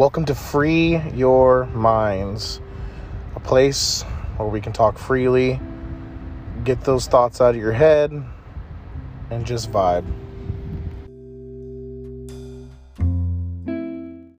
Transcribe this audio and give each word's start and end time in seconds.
Welcome 0.00 0.24
to 0.24 0.34
Free 0.34 0.96
Your 1.14 1.66
Minds, 1.66 2.62
a 3.36 3.40
place 3.40 4.00
where 4.38 4.48
we 4.48 4.62
can 4.62 4.72
talk 4.72 4.96
freely, 4.96 5.60
get 6.64 6.80
those 6.84 7.06
thoughts 7.06 7.42
out 7.42 7.54
of 7.54 7.60
your 7.60 7.72
head, 7.72 8.10
and 9.28 9.44
just 9.44 9.70
vibe. 9.70 10.06